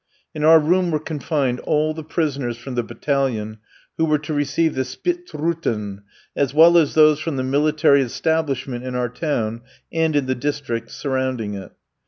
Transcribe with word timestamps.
In 0.33 0.43
our 0.43 0.59
room 0.59 0.89
were 0.89 0.97
confined 0.99 1.59
all 1.59 1.93
the 1.93 2.03
prisoners 2.03 2.57
from 2.57 2.73
the 2.73 2.81
battalion 2.81 3.59
who 3.99 4.05
were 4.05 4.17
to 4.17 4.33
receive 4.33 4.73
the 4.73 4.81
spitzruten 4.83 5.97
[rods], 5.97 6.01
as 6.35 6.55
well 6.55 6.79
as 6.79 6.95
those 6.95 7.19
from 7.19 7.35
the 7.35 7.43
military 7.43 8.01
establishment 8.01 8.83
in 8.83 8.95
our 8.95 9.09
town 9.09 9.61
and 9.93 10.15
in 10.15 10.25
the 10.25 10.33
district 10.33 10.89
surrounding 10.89 11.53
it. 11.53 11.73